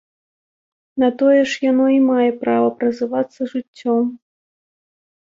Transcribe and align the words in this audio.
На 1.03 1.09
тое 1.19 1.41
ж 1.51 1.61
яно 1.71 1.85
і 1.97 2.01
мае 2.09 2.31
права 2.41 2.69
празывацца 2.83 3.41
жыццём. 3.55 4.05